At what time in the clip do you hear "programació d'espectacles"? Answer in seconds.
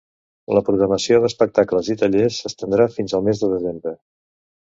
0.69-1.91